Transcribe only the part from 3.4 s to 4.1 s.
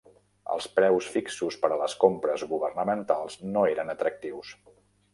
no eren